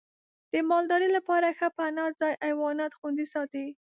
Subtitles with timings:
[0.51, 3.67] د مالدارۍ لپاره ښه پناه ځای حیوانات خوندي ساتي.